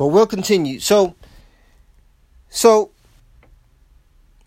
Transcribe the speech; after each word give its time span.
But 0.00 0.06
we'll 0.06 0.26
continue. 0.26 0.80
So, 0.80 1.14
so, 2.48 2.90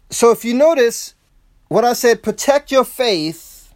so 0.10 0.32
if 0.32 0.44
you 0.44 0.56
notice 0.56 1.14
what 1.68 1.86
I 1.86 1.94
said, 1.94 2.24
protect 2.24 2.72
your 2.72 2.84
faith 2.84 3.72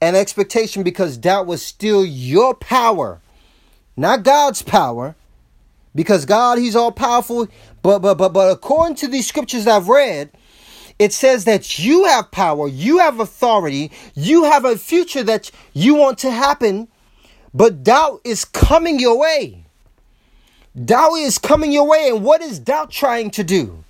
and 0.00 0.14
expectation 0.14 0.84
because 0.84 1.16
doubt 1.16 1.48
will 1.48 1.58
steal 1.58 2.06
your 2.06 2.54
power, 2.54 3.20
not 3.96 4.22
God's 4.22 4.62
power. 4.62 5.16
Because 5.96 6.24
God, 6.24 6.58
He's 6.58 6.76
all 6.76 6.92
powerful. 6.92 7.48
But 7.82 7.98
but 7.98 8.14
but 8.14 8.28
but 8.28 8.52
according 8.52 8.94
to 8.98 9.08
these 9.08 9.26
scriptures 9.26 9.66
I've 9.66 9.88
read, 9.88 10.30
it 11.00 11.12
says 11.12 11.44
that 11.46 11.80
you 11.80 12.04
have 12.04 12.30
power, 12.30 12.68
you 12.68 12.98
have 12.98 13.18
authority, 13.18 13.90
you 14.14 14.44
have 14.44 14.64
a 14.64 14.76
future 14.76 15.24
that 15.24 15.50
you 15.72 15.96
want 15.96 16.18
to 16.18 16.30
happen, 16.30 16.86
but 17.52 17.82
doubt 17.82 18.20
is 18.22 18.44
coming 18.44 19.00
your 19.00 19.18
way. 19.18 19.57
Doubt 20.84 21.14
is 21.14 21.38
coming 21.38 21.72
your 21.72 21.88
way, 21.88 22.08
and 22.08 22.24
what 22.24 22.40
is 22.40 22.58
doubt 22.58 22.90
trying 22.90 23.30
to 23.32 23.44
do? 23.44 23.84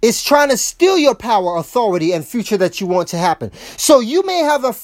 It's 0.00 0.24
trying 0.24 0.48
to 0.48 0.56
steal 0.56 0.98
your 0.98 1.14
power, 1.14 1.56
authority, 1.56 2.12
and 2.12 2.26
future 2.26 2.56
that 2.56 2.80
you 2.80 2.86
want 2.86 3.08
to 3.08 3.18
happen. 3.18 3.52
So 3.76 4.00
you 4.00 4.24
may 4.24 4.38
have 4.38 4.64
a 4.64 4.74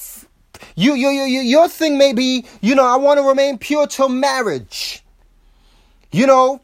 you, 0.75 0.93
you, 0.93 1.09
you, 1.09 1.41
your 1.41 1.67
thing 1.67 1.97
may 1.97 2.13
be, 2.13 2.45
you 2.61 2.75
know, 2.75 2.85
I 2.85 2.97
want 2.97 3.19
to 3.19 3.27
remain 3.27 3.57
pure 3.57 3.87
till 3.87 4.09
marriage. 4.09 5.03
You 6.11 6.25
know, 6.25 6.59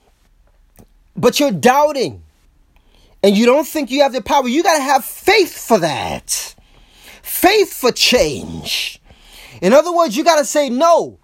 but 1.16 1.40
you're 1.40 1.52
doubting 1.52 2.24
and 3.24 3.38
you 3.38 3.46
don't 3.46 3.68
think 3.68 3.92
you 3.92 4.02
have 4.02 4.14
the 4.14 4.22
power. 4.22 4.48
You 4.48 4.64
got 4.64 4.78
to 4.78 4.84
have 4.84 5.06
faith 5.06 5.58
for 5.58 5.80
that. 5.80 6.56
Faith 7.22 7.74
for 7.74 7.92
change. 7.92 9.02
In 9.62 9.74
other 9.74 9.94
words, 9.94 10.18
you 10.18 10.24
got 10.24 10.40
to 10.40 10.46
say, 10.46 10.70
no, 10.70 11.20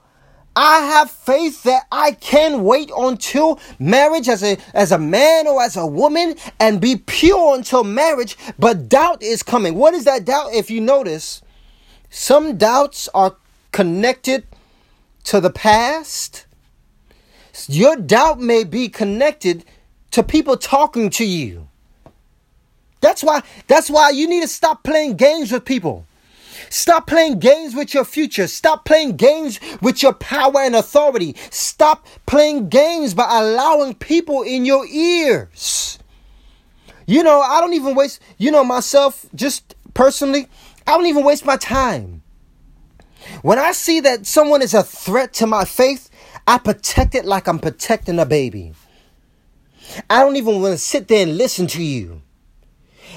I 0.56 0.80
have 0.80 1.10
faith 1.10 1.64
that 1.64 1.84
I 1.92 2.12
can 2.12 2.64
wait 2.64 2.92
until 2.96 3.60
marriage 3.80 4.28
as 4.28 4.44
a 4.44 4.58
as 4.74 4.92
a 4.92 4.98
man 4.98 5.48
or 5.48 5.62
as 5.62 5.78
a 5.78 5.86
woman 5.86 6.36
and 6.60 6.82
be 6.82 6.98
pure 6.98 7.56
until 7.56 7.84
marriage, 7.84 8.38
but 8.60 8.90
doubt 8.90 9.24
is 9.24 9.44
coming. 9.44 9.76
What 9.76 9.94
is 9.94 10.04
that 10.06 10.26
doubt? 10.26 10.54
If 10.54 10.70
you 10.70 10.82
notice, 10.82 11.42
some 12.10 12.58
doubts 12.58 13.08
are 13.14 13.38
connected 13.72 14.46
to 15.26 15.40
the 15.40 15.50
past. 15.50 16.46
Your 17.68 17.96
doubt 17.96 18.40
may 18.40 18.64
be 18.64 18.90
connected 18.90 19.64
to 20.12 20.24
people 20.24 20.58
talking 20.58 21.10
to 21.12 21.26
you. 21.26 21.70
That's 23.00 23.24
why 23.24 23.42
that's 23.68 23.90
why 23.90 24.10
you 24.10 24.28
need 24.28 24.42
to 24.42 24.48
stop 24.48 24.84
playing 24.84 25.16
games 25.16 25.52
with 25.52 25.64
people. 25.64 26.06
Stop 26.72 27.06
playing 27.06 27.38
games 27.40 27.76
with 27.76 27.94
your 27.94 28.06
future. 28.06 28.48
Stop 28.48 28.86
playing 28.86 29.18
games 29.18 29.60
with 29.82 30.02
your 30.02 30.14
power 30.14 30.62
and 30.62 30.74
authority. 30.74 31.36
Stop 31.50 32.08
playing 32.26 32.70
games 32.70 33.14
by 33.14 33.28
allowing 33.30 33.94
people 33.94 34.42
in 34.42 34.64
your 34.64 34.86
ears. 34.86 36.00
You 37.06 37.24
know, 37.24 37.42
I 37.42 37.60
don't 37.60 37.74
even 37.74 37.94
waste, 37.94 38.22
you 38.38 38.52
know, 38.52 38.64
myself, 38.64 39.26
just 39.36 39.76
personally, 39.94 40.48
I 40.88 40.96
don't 40.96 41.08
even 41.08 41.26
waste 41.26 41.46
my 41.46 41.58
time. 41.58 42.24
When 43.42 43.60
I 43.60 43.74
see 43.74 44.00
that 44.00 44.26
someone 44.26 44.62
is 44.62 44.74
a 44.74 44.82
threat 44.82 45.34
to 45.34 45.48
my 45.48 45.66
faith, 45.66 46.10
I 46.48 46.58
protect 46.58 47.16
it 47.16 47.26
like 47.26 47.50
I'm 47.50 47.60
protecting 47.60 48.18
a 48.18 48.26
baby. 48.26 48.72
I 50.10 50.22
don't 50.22 50.38
even 50.38 50.62
want 50.62 50.72
to 50.72 50.78
sit 50.78 51.10
there 51.10 51.24
and 51.24 51.38
listen 51.38 51.68
to 51.68 51.84
you. 51.84 52.22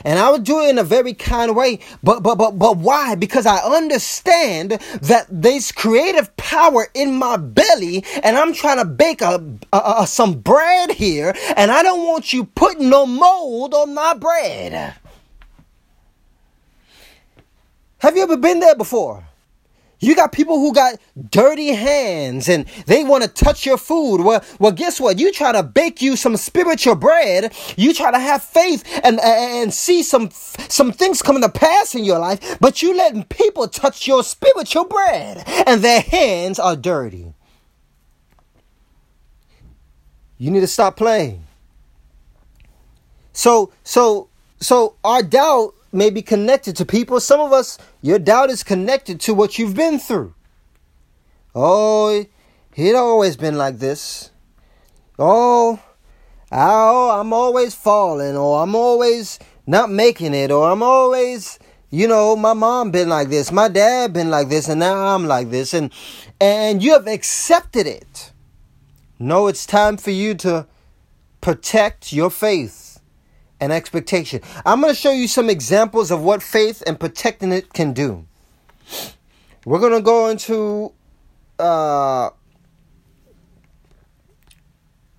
And 0.05 0.19
I 0.19 0.31
would 0.31 0.45
do 0.45 0.61
it 0.61 0.71
in 0.71 0.79
a 0.79 0.85
very 0.85 1.15
kind 1.15 1.55
way. 1.55 1.81
But 2.03 2.23
but 2.23 2.37
but 2.37 2.59
but 2.59 2.79
why? 2.79 3.15
Because 3.15 3.47
I 3.47 3.59
understand 3.59 4.73
that 5.03 5.27
there's 5.31 5.73
creative 5.73 6.37
power 6.37 6.89
in 6.95 7.15
my 7.15 7.37
belly, 7.37 8.05
and 8.23 8.37
I'm 8.37 8.55
trying 8.55 8.79
to 8.79 8.85
bake 8.85 9.23
a, 9.23 9.45
a, 9.73 9.95
a 9.99 10.07
some 10.07 10.41
bread 10.41 10.93
here, 10.93 11.35
and 11.57 11.71
I 11.71 11.83
don't 11.83 12.07
want 12.07 12.33
you 12.33 12.45
putting 12.45 12.89
no 12.89 13.07
mold 13.07 13.75
on 13.75 13.95
my 13.95 14.15
bread. 14.15 14.95
Have 17.99 18.17
you 18.17 18.23
ever 18.23 18.37
been 18.37 18.61
there 18.61 18.77
before? 18.77 19.25
You 20.01 20.15
got 20.15 20.33
people 20.33 20.59
who 20.59 20.73
got 20.73 20.99
dirty 21.31 21.69
hands 21.69 22.49
and 22.49 22.67
they 22.87 23.05
want 23.05 23.23
to 23.25 23.29
touch 23.29 23.65
your 23.65 23.79
food. 23.79 24.23
Well, 24.23 24.45
well, 24.59 24.73
guess 24.73 25.01
what? 25.01 25.19
You 25.19 25.33
try 25.33 25.53
to 25.53 25.63
bake 25.63 26.03
you 26.03 26.17
some 26.17 26.37
spiritual 26.37 26.95
bread. 26.95 27.55
You 27.77 27.95
try 27.95 28.11
to 28.11 28.19
have 28.19 28.43
faith 28.43 28.85
and 29.03 29.21
and 29.21 29.73
see 29.73 30.03
some 30.03 30.31
some 30.31 30.93
things 30.93 31.23
coming 31.23 31.43
to 31.43 31.49
pass 31.49 31.95
in 31.95 32.05
your 32.05 32.19
life, 32.19 32.59
but 32.61 32.83
you 32.83 32.95
letting 32.97 33.25
people 33.25 33.69
touch 33.69 34.07
your 34.07 34.23
spiritual 34.23 34.85
bread 34.85 35.45
and 35.67 35.83
their 35.83 36.01
hands 36.01 36.59
are 36.59 36.77
dirty. 36.77 37.33
You 40.39 40.51
need 40.51 40.61
to 40.61 40.67
stop 40.67 40.97
playing. 40.97 41.45
So 43.33 43.73
so 43.85 44.29
so 44.61 44.97
our 45.05 45.23
doubt 45.23 45.75
may 45.95 46.11
be 46.11 46.23
connected 46.23 46.77
to 46.77 46.85
people. 46.85 47.21
Some 47.21 47.41
of 47.41 47.53
us, 47.53 47.79
your 48.03 48.19
doubt 48.19 48.51
is 48.51 48.63
connected 48.63 49.21
to 49.21 49.35
what 49.35 49.59
you've 49.59 49.77
been 49.77 49.99
through. 49.99 50.35
Oh, 51.55 52.25
it 52.75 52.95
always 52.95 53.37
been 53.37 53.57
like 53.57 53.79
this. 53.79 54.31
Oh, 55.19 55.81
oh, 56.51 57.21
I'm 57.21 57.33
always 57.33 57.75
falling, 57.75 58.37
or 58.37 58.63
I'm 58.63 58.75
always 58.75 59.39
not 59.67 59.91
making 59.91 60.35
it, 60.35 60.51
or 60.51 60.71
I'm 60.71 60.83
always, 60.83 61.59
you 61.91 62.09
know, 62.09 62.35
my 62.35 62.53
mom 62.53 62.91
been 62.91 63.09
like 63.09 63.29
this, 63.29 63.53
my 63.53 63.69
dad 63.69 64.13
been 64.13 64.31
like 64.31 64.49
this, 64.49 64.69
and 64.69 64.81
now 64.81 65.15
I'm 65.15 65.27
like 65.27 65.51
this, 65.51 65.73
and 65.73 65.93
and 66.41 66.83
you 66.83 66.93
have 66.93 67.07
accepted 67.07 67.87
it. 67.87 68.33
No, 69.21 69.47
it's 69.47 69.65
time 69.65 69.97
for 69.97 70.11
you 70.11 70.35
to 70.35 70.67
protect 71.41 72.13
your 72.13 72.31
faith 72.31 72.84
and 73.61 73.73
expectation. 73.73 74.41
I'm 74.65 74.81
going 74.81 74.93
to 74.93 74.99
show 74.99 75.13
you 75.13 75.29
some 75.29 75.49
examples 75.49 76.11
of 76.11 76.23
what 76.23 76.43
faith 76.43 76.83
and 76.87 76.99
protecting 76.99 77.53
it 77.53 77.73
can 77.73 77.93
do. 77.93 78.27
We're 79.65 79.79
going 79.79 79.93
to 79.93 80.03
go 80.03 80.29
into 80.29 80.93
uh, 81.59 82.31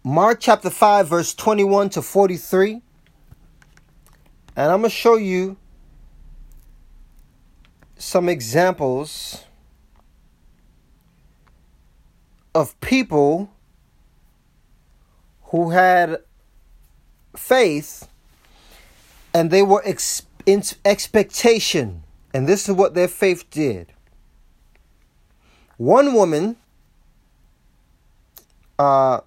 Mark 0.03 0.40
chapter 0.40 0.69
5, 0.69 1.07
verse 1.07 1.34
21 1.34 1.90
to 1.91 2.01
43. 2.01 2.81
And 4.57 4.72
I'm 4.72 4.81
going 4.81 4.84
to 4.84 4.90
show 4.90 5.16
you 5.16 5.57
some 7.97 8.29
examples 8.29 9.44
of 12.53 12.79
people 12.81 13.52
who 15.46 15.72
had 15.72 16.19
faith 17.35 18.07
and 19.35 19.51
they 19.51 19.62
were 19.62 19.81
ex- 19.84 20.23
in 20.46 20.63
expectation. 20.85 22.03
And 22.34 22.47
this 22.47 22.69
is 22.69 22.75
what 22.75 22.94
their 22.94 23.09
faith 23.09 23.50
did. 23.50 23.91
One 25.75 26.13
woman, 26.13 26.56
uh, 28.79 29.19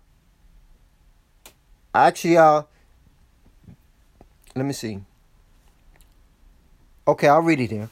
actually, 1.95 2.39
uh, 2.39 2.63
let 4.57 4.65
me 4.65 4.73
see. 4.73 5.01
Okay, 7.07 7.29
I'll 7.29 7.43
read 7.43 7.61
it 7.61 7.71
here. 7.71 7.91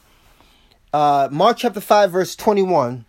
Uh, 0.91 1.29
Mark 1.31 1.57
chapter 1.57 1.81
5, 1.81 2.11
verse 2.11 2.35
21. 2.35 3.05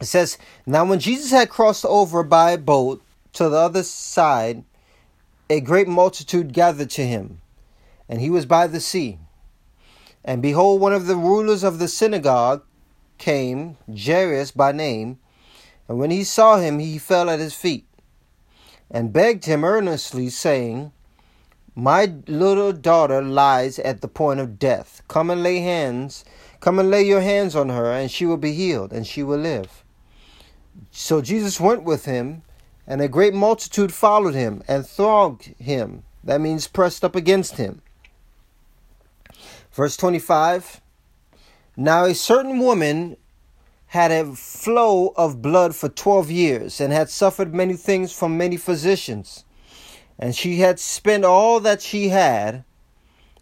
It 0.00 0.06
says, 0.06 0.38
Now 0.66 0.84
when 0.84 0.98
Jesus 0.98 1.30
had 1.30 1.50
crossed 1.50 1.84
over 1.84 2.24
by 2.24 2.56
boat 2.56 3.00
to 3.34 3.48
the 3.48 3.56
other 3.56 3.84
side, 3.84 4.64
a 5.48 5.60
great 5.60 5.86
multitude 5.86 6.52
gathered 6.52 6.90
to 6.90 7.06
him 7.06 7.40
and 8.08 8.20
he 8.20 8.30
was 8.30 8.46
by 8.46 8.66
the 8.66 8.80
sea. 8.80 9.18
And 10.24 10.40
behold, 10.40 10.80
one 10.80 10.94
of 10.94 11.06
the 11.06 11.16
rulers 11.16 11.62
of 11.62 11.78
the 11.78 11.88
synagogue 11.88 12.62
came, 13.18 13.76
Jairus 13.88 14.50
by 14.50 14.72
name, 14.72 15.18
and 15.88 15.98
when 15.98 16.10
he 16.10 16.24
saw 16.24 16.56
him, 16.56 16.78
he 16.78 16.98
fell 16.98 17.28
at 17.28 17.40
his 17.40 17.54
feet 17.54 17.86
and 18.90 19.12
begged 19.12 19.44
him 19.44 19.64
earnestly, 19.64 20.30
saying, 20.30 20.92
My 21.74 22.14
little 22.26 22.72
daughter 22.72 23.22
lies 23.22 23.78
at 23.78 24.00
the 24.00 24.08
point 24.08 24.40
of 24.40 24.58
death. 24.58 25.02
Come 25.08 25.30
and 25.30 25.42
lay 25.42 25.58
hands, 25.58 26.24
come 26.60 26.78
and 26.78 26.90
lay 26.90 27.02
your 27.02 27.20
hands 27.20 27.54
on 27.54 27.68
her, 27.68 27.90
and 27.92 28.10
she 28.10 28.24
will 28.24 28.36
be 28.36 28.52
healed, 28.52 28.92
and 28.92 29.06
she 29.06 29.22
will 29.22 29.38
live. 29.38 29.84
So 30.90 31.20
Jesus 31.20 31.60
went 31.60 31.82
with 31.82 32.04
him, 32.04 32.42
and 32.86 33.00
a 33.00 33.08
great 33.08 33.34
multitude 33.34 33.92
followed 33.92 34.34
him 34.34 34.62
and 34.68 34.86
thronged 34.86 35.54
him. 35.58 36.04
That 36.22 36.40
means 36.40 36.66
pressed 36.66 37.04
up 37.04 37.14
against 37.14 37.56
him. 37.56 37.82
Verse 39.74 39.96
25 39.96 40.80
Now 41.76 42.04
a 42.04 42.14
certain 42.14 42.60
woman 42.60 43.16
had 43.88 44.12
a 44.12 44.34
flow 44.34 45.12
of 45.16 45.42
blood 45.42 45.74
for 45.74 45.88
12 45.88 46.30
years 46.30 46.80
and 46.80 46.92
had 46.92 47.10
suffered 47.10 47.52
many 47.52 47.74
things 47.74 48.12
from 48.12 48.38
many 48.38 48.56
physicians. 48.56 49.44
And 50.16 50.34
she 50.34 50.60
had 50.60 50.78
spent 50.78 51.24
all 51.24 51.58
that 51.60 51.82
she 51.82 52.08
had 52.08 52.64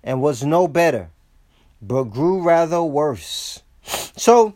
and 0.02 0.22
was 0.22 0.42
no 0.42 0.66
better, 0.66 1.10
but 1.82 2.04
grew 2.04 2.42
rather 2.42 2.82
worse. 2.82 3.62
So, 4.16 4.54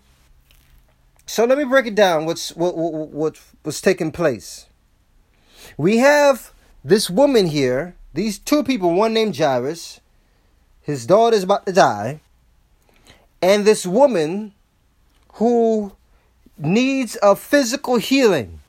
so 1.26 1.44
let 1.44 1.58
me 1.58 1.64
break 1.64 1.86
it 1.86 1.94
down. 1.94 2.24
What's 2.24 2.56
what 2.56 2.74
what, 2.76 3.10
what 3.10 3.40
was 3.64 3.82
taking 3.82 4.12
place? 4.12 4.66
We 5.76 5.98
have 5.98 6.52
this 6.82 7.10
woman 7.10 7.48
here, 7.48 7.96
these 8.14 8.38
two 8.38 8.62
people, 8.62 8.94
one 8.94 9.12
named 9.12 9.36
Jairus, 9.36 10.00
his 10.86 11.04
daughter 11.04 11.34
is 11.34 11.42
about 11.42 11.66
to 11.66 11.72
die, 11.72 12.20
and 13.42 13.64
this 13.64 13.84
woman 13.84 14.52
who 15.34 15.90
needs 16.56 17.18
a 17.24 17.34
physical 17.34 17.96
healing. 17.96 18.60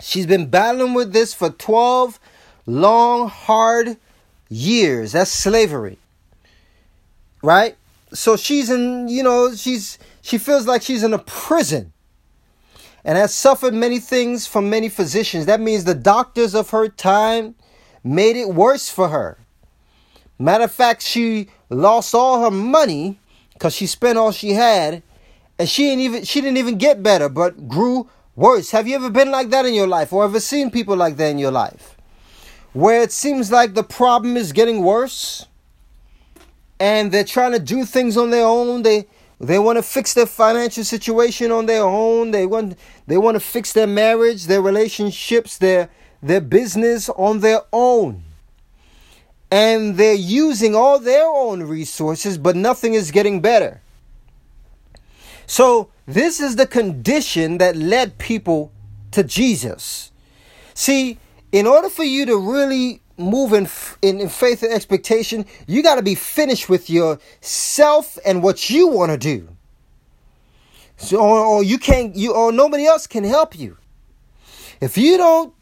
She's 0.00 0.26
been 0.26 0.46
battling 0.46 0.94
with 0.94 1.12
this 1.12 1.34
for 1.34 1.50
12 1.50 2.20
long, 2.66 3.28
hard 3.28 3.96
years. 4.48 5.10
That's 5.10 5.32
slavery. 5.32 5.98
Right? 7.42 7.76
So 8.14 8.36
she's 8.36 8.70
in, 8.70 9.08
you 9.08 9.24
know, 9.24 9.56
she's 9.56 9.98
she 10.20 10.38
feels 10.38 10.68
like 10.68 10.82
she's 10.82 11.02
in 11.02 11.12
a 11.12 11.18
prison 11.18 11.92
and 13.04 13.18
has 13.18 13.34
suffered 13.34 13.74
many 13.74 13.98
things 13.98 14.46
from 14.46 14.70
many 14.70 14.88
physicians. 14.88 15.46
That 15.46 15.60
means 15.60 15.82
the 15.82 15.96
doctors 15.96 16.54
of 16.54 16.70
her 16.70 16.88
time 16.88 17.56
made 18.04 18.36
it 18.36 18.50
worse 18.50 18.88
for 18.88 19.08
her. 19.08 19.41
Matter 20.42 20.64
of 20.64 20.72
fact, 20.72 21.02
she 21.02 21.46
lost 21.70 22.16
all 22.16 22.42
her 22.42 22.50
money 22.50 23.16
because 23.52 23.76
she 23.76 23.86
spent 23.86 24.18
all 24.18 24.32
she 24.32 24.54
had, 24.54 25.04
and 25.56 25.68
she 25.68 25.84
didn't 25.84 26.00
even 26.00 26.24
she 26.24 26.40
didn't 26.40 26.56
even 26.56 26.78
get 26.78 27.00
better, 27.00 27.28
but 27.28 27.68
grew 27.68 28.10
worse. 28.34 28.72
Have 28.72 28.88
you 28.88 28.96
ever 28.96 29.08
been 29.08 29.30
like 29.30 29.50
that 29.50 29.66
in 29.66 29.72
your 29.72 29.86
life, 29.86 30.12
or 30.12 30.24
ever 30.24 30.40
seen 30.40 30.72
people 30.72 30.96
like 30.96 31.16
that 31.18 31.28
in 31.28 31.38
your 31.38 31.52
life, 31.52 31.96
where 32.72 33.02
it 33.02 33.12
seems 33.12 33.52
like 33.52 33.74
the 33.74 33.84
problem 33.84 34.36
is 34.36 34.50
getting 34.50 34.82
worse, 34.82 35.46
and 36.80 37.12
they're 37.12 37.22
trying 37.22 37.52
to 37.52 37.60
do 37.60 37.84
things 37.84 38.16
on 38.16 38.30
their 38.30 38.44
own. 38.44 38.82
They 38.82 39.06
they 39.38 39.60
want 39.60 39.76
to 39.76 39.82
fix 39.84 40.12
their 40.12 40.26
financial 40.26 40.82
situation 40.82 41.52
on 41.52 41.66
their 41.66 41.84
own. 41.84 42.32
They 42.32 42.46
want 42.46 42.76
they 43.06 43.16
want 43.16 43.36
to 43.36 43.40
fix 43.40 43.72
their 43.74 43.86
marriage, 43.86 44.46
their 44.46 44.60
relationships, 44.60 45.56
their 45.58 45.88
their 46.20 46.40
business 46.40 47.08
on 47.10 47.38
their 47.38 47.60
own. 47.72 48.24
And 49.52 49.98
they're 49.98 50.14
using 50.14 50.74
all 50.74 50.98
their 50.98 51.26
own 51.26 51.64
resources, 51.64 52.38
but 52.38 52.56
nothing 52.56 52.94
is 52.94 53.10
getting 53.10 53.42
better. 53.42 53.82
So, 55.46 55.90
this 56.06 56.40
is 56.40 56.56
the 56.56 56.66
condition 56.66 57.58
that 57.58 57.76
led 57.76 58.16
people 58.16 58.72
to 59.10 59.22
Jesus. 59.22 60.10
See, 60.72 61.18
in 61.52 61.66
order 61.66 61.90
for 61.90 62.02
you 62.02 62.24
to 62.24 62.36
really 62.38 63.02
move 63.18 63.52
in, 63.52 63.68
in, 64.00 64.22
in 64.22 64.30
faith 64.30 64.62
and 64.62 64.72
expectation, 64.72 65.44
you 65.66 65.82
got 65.82 65.96
to 65.96 66.02
be 66.02 66.14
finished 66.14 66.70
with 66.70 66.88
yourself 66.88 68.18
and 68.24 68.42
what 68.42 68.70
you 68.70 68.88
want 68.88 69.12
to 69.12 69.18
do. 69.18 69.48
So, 70.96 71.18
or, 71.18 71.44
or 71.44 71.62
you 71.62 71.78
can't, 71.78 72.16
you 72.16 72.32
or 72.32 72.52
nobody 72.52 72.86
else 72.86 73.06
can 73.06 73.24
help 73.24 73.58
you. 73.58 73.76
If 74.80 74.96
you 74.96 75.18
don't 75.18 75.52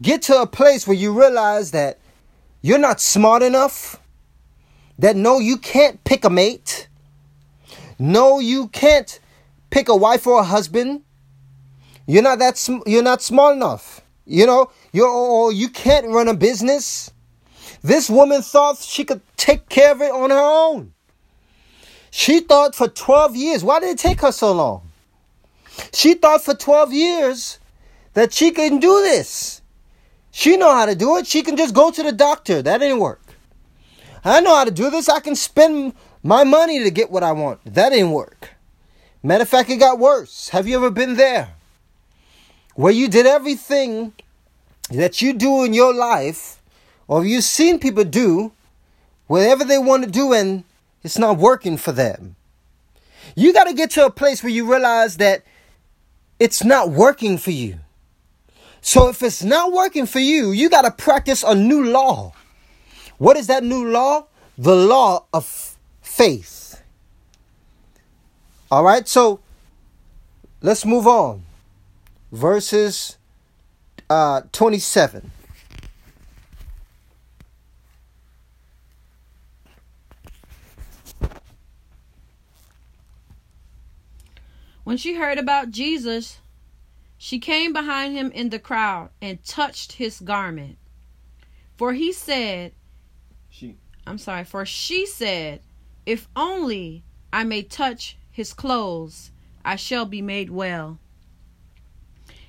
get 0.00 0.22
to 0.22 0.40
a 0.40 0.46
place 0.46 0.86
where 0.86 0.96
you 0.96 1.18
realize 1.18 1.72
that 1.72 1.98
you're 2.62 2.78
not 2.78 3.00
smart 3.00 3.42
enough, 3.42 4.00
that 4.98 5.16
no, 5.16 5.38
you 5.38 5.56
can't 5.56 6.02
pick 6.04 6.24
a 6.24 6.30
mate, 6.30 6.88
no, 7.98 8.38
you 8.40 8.68
can't 8.68 9.20
pick 9.70 9.88
a 9.88 9.96
wife 9.96 10.26
or 10.26 10.40
a 10.40 10.44
husband. 10.44 11.02
You're 12.06 12.22
not 12.22 12.38
that 12.38 12.56
sm- 12.56 12.82
you're 12.86 13.02
not 13.02 13.22
smart 13.22 13.56
enough. 13.56 14.00
You 14.26 14.46
know, 14.46 14.70
you 14.92 15.06
or 15.06 15.52
you 15.52 15.68
can't 15.68 16.06
run 16.06 16.28
a 16.28 16.34
business. 16.34 17.10
This 17.82 18.10
woman 18.10 18.42
thought 18.42 18.78
she 18.78 19.04
could 19.04 19.20
take 19.36 19.68
care 19.68 19.92
of 19.92 20.00
it 20.00 20.10
on 20.10 20.30
her 20.30 20.40
own. 20.40 20.92
She 22.10 22.40
thought 22.40 22.74
for 22.74 22.88
12 22.88 23.36
years. 23.36 23.64
Why 23.64 23.80
did 23.80 23.90
it 23.90 23.98
take 23.98 24.20
her 24.22 24.32
so 24.32 24.52
long? 24.52 24.90
She 25.92 26.14
thought 26.14 26.42
for 26.42 26.54
12 26.54 26.92
years 26.92 27.58
that 28.14 28.32
she 28.32 28.50
can 28.50 28.80
do 28.80 29.00
this. 29.02 29.59
She 30.30 30.56
know 30.56 30.72
how 30.72 30.86
to 30.86 30.94
do 30.94 31.16
it. 31.16 31.26
She 31.26 31.42
can 31.42 31.56
just 31.56 31.74
go 31.74 31.90
to 31.90 32.02
the 32.02 32.12
doctor. 32.12 32.62
That 32.62 32.78
didn't 32.78 33.00
work. 33.00 33.22
I 34.24 34.40
know 34.40 34.54
how 34.54 34.64
to 34.64 34.70
do 34.70 34.90
this. 34.90 35.08
I 35.08 35.20
can 35.20 35.34
spend 35.34 35.94
my 36.22 36.44
money 36.44 36.82
to 36.84 36.90
get 36.90 37.10
what 37.10 37.22
I 37.22 37.32
want. 37.32 37.60
That 37.64 37.90
didn't 37.90 38.12
work. 38.12 38.50
Matter 39.22 39.42
of 39.42 39.48
fact, 39.48 39.70
it 39.70 39.76
got 39.76 39.98
worse. 39.98 40.50
Have 40.50 40.68
you 40.68 40.76
ever 40.76 40.90
been 40.90 41.16
there? 41.16 41.54
where 42.80 42.92
you 42.92 43.08
did 43.08 43.26
everything 43.26 44.12
that 44.90 45.20
you 45.20 45.34
do 45.34 45.64
in 45.64 45.74
your 45.74 45.94
life, 45.94 46.62
or 47.08 47.24
you've 47.26 47.44
seen 47.44 47.78
people 47.78 48.04
do 48.04 48.52
whatever 49.26 49.64
they 49.64 49.76
want 49.76 50.02
to 50.02 50.10
do 50.10 50.32
and 50.32 50.64
it's 51.02 51.18
not 51.18 51.36
working 51.36 51.76
for 51.76 51.92
them. 51.92 52.36
You 53.36 53.52
got 53.52 53.64
to 53.64 53.74
get 53.74 53.90
to 53.92 54.06
a 54.06 54.10
place 54.10 54.42
where 54.42 54.50
you 54.50 54.70
realize 54.70 55.18
that 55.18 55.44
it's 56.38 56.64
not 56.64 56.90
working 56.90 57.36
for 57.36 57.50
you. 57.50 57.80
So 58.80 59.08
if 59.08 59.22
it's 59.22 59.42
not 59.42 59.72
working 59.72 60.06
for 60.06 60.18
you, 60.18 60.52
you 60.52 60.70
got 60.70 60.82
to 60.82 60.90
practice 60.90 61.42
a 61.42 61.54
new 61.54 61.84
law. 61.84 62.32
What 63.18 63.36
is 63.36 63.46
that 63.48 63.62
new 63.62 63.86
law? 63.86 64.26
The 64.56 64.74
law 64.74 65.26
of 65.32 65.76
faith. 66.00 66.82
All 68.70 68.84
right, 68.84 69.06
so 69.06 69.40
let's 70.62 70.84
move 70.84 71.06
on 71.06 71.42
verses 72.32 73.18
uh, 74.08 74.42
27. 74.52 75.30
When 84.84 84.96
she 84.96 85.14
heard 85.14 85.38
about 85.38 85.70
Jesus, 85.70 86.38
she 87.22 87.38
came 87.38 87.70
behind 87.74 88.16
him 88.16 88.32
in 88.32 88.48
the 88.48 88.58
crowd 88.58 89.10
and 89.20 89.44
touched 89.44 89.92
his 89.92 90.20
garment. 90.20 90.78
For 91.76 91.92
he 91.92 92.14
said, 92.14 92.72
She. 93.50 93.76
I'm 94.06 94.16
sorry, 94.16 94.42
for 94.42 94.64
she 94.64 95.04
said, 95.04 95.60
If 96.06 96.28
only 96.34 97.04
I 97.30 97.44
may 97.44 97.62
touch 97.62 98.16
his 98.30 98.54
clothes, 98.54 99.32
I 99.62 99.76
shall 99.76 100.06
be 100.06 100.22
made 100.22 100.48
well. 100.48 100.98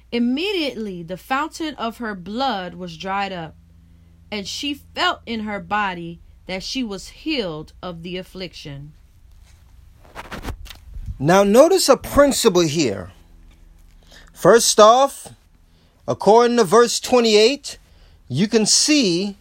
Immediately 0.10 1.04
the 1.04 1.18
fountain 1.18 1.76
of 1.76 1.98
her 1.98 2.16
blood 2.16 2.76
was 2.76 2.96
dried 2.96 3.34
up, 3.34 3.58
and 4.32 4.48
she 4.48 4.74
felt 4.74 5.20
in 5.26 5.42
her 5.42 5.60
body 5.60 6.22
that 6.46 6.64
she 6.64 6.82
was 6.82 7.10
healed 7.10 7.74
of 7.84 8.04
the 8.04 8.16
affliction. 8.16 8.94
Now, 11.20 11.44
notice 11.44 11.90
a 11.90 11.98
principle 11.98 12.62
here. 12.62 13.12
First 14.42 14.80
off, 14.80 15.28
according 16.08 16.58
to 16.58 16.64
verse 16.64 17.00
28, 17.00 17.78
you 18.28 18.48
can 18.48 18.66
see 18.66 19.38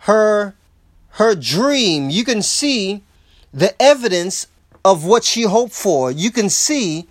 her 0.00 0.54
her 1.12 1.34
dream. 1.34 2.10
You 2.10 2.22
can 2.22 2.42
see 2.42 3.02
the 3.50 3.74
evidence 3.80 4.46
of 4.84 5.06
what 5.06 5.24
she 5.24 5.44
hoped 5.44 5.72
for. 5.72 6.10
You 6.10 6.30
can 6.30 6.50
see 6.50 7.08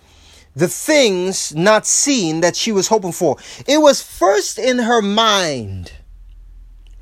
the 0.54 0.68
things 0.68 1.52
not 1.52 1.84
seen 1.84 2.42
that 2.42 2.54
she 2.54 2.70
was 2.70 2.86
hoping 2.86 3.10
for. 3.10 3.38
It 3.66 3.78
was 3.78 4.00
first 4.00 4.56
in 4.56 4.78
her 4.78 5.02
mind, 5.02 5.90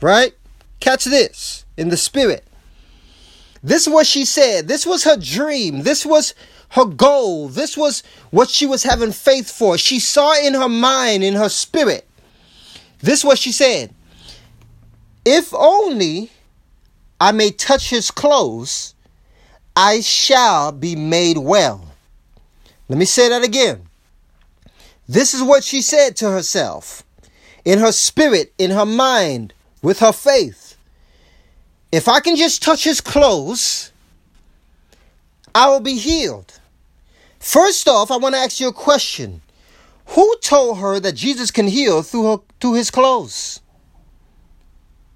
right? 0.00 0.32
Catch 0.80 1.04
this 1.04 1.66
in 1.76 1.90
the 1.90 1.98
spirit. 1.98 2.46
This 3.62 3.86
is 3.86 3.92
what 3.92 4.06
she 4.06 4.24
said. 4.24 4.68
This 4.68 4.86
was 4.86 5.04
her 5.04 5.18
dream. 5.18 5.82
This 5.82 6.06
was 6.06 6.32
her 6.70 6.84
goal. 6.84 7.48
This 7.48 7.76
was 7.76 8.02
what 8.30 8.48
she 8.48 8.66
was 8.66 8.82
having 8.82 9.12
faith 9.12 9.50
for. 9.50 9.76
She 9.76 9.98
saw 10.00 10.34
in 10.44 10.54
her 10.54 10.68
mind, 10.68 11.22
in 11.22 11.34
her 11.34 11.48
spirit. 11.48 12.06
This 12.98 13.20
is 13.20 13.24
what 13.24 13.38
she 13.38 13.52
said. 13.52 13.94
If 15.24 15.52
only 15.54 16.30
I 17.20 17.32
may 17.32 17.50
touch 17.50 17.90
his 17.90 18.10
clothes, 18.10 18.94
I 19.76 20.00
shall 20.00 20.72
be 20.72 20.96
made 20.96 21.38
well. 21.38 21.84
Let 22.88 22.98
me 22.98 23.04
say 23.04 23.28
that 23.28 23.44
again. 23.44 23.86
This 25.08 25.34
is 25.34 25.42
what 25.42 25.64
she 25.64 25.82
said 25.82 26.16
to 26.16 26.30
herself 26.30 27.02
in 27.64 27.78
her 27.78 27.92
spirit, 27.92 28.52
in 28.58 28.70
her 28.70 28.86
mind, 28.86 29.52
with 29.82 29.98
her 29.98 30.12
faith. 30.12 30.76
If 31.92 32.08
I 32.08 32.20
can 32.20 32.36
just 32.36 32.62
touch 32.62 32.84
his 32.84 33.00
clothes, 33.00 33.90
I 35.54 35.68
will 35.68 35.80
be 35.80 35.96
healed. 35.96 36.59
First 37.40 37.88
off, 37.88 38.10
I 38.10 38.18
want 38.18 38.34
to 38.34 38.38
ask 38.38 38.60
you 38.60 38.68
a 38.68 38.72
question. 38.72 39.40
Who 40.08 40.36
told 40.42 40.78
her 40.78 41.00
that 41.00 41.14
Jesus 41.14 41.50
can 41.50 41.66
heal 41.66 42.02
through 42.02 42.30
her 42.30 42.36
through 42.60 42.74
his 42.74 42.90
clothes? 42.90 43.60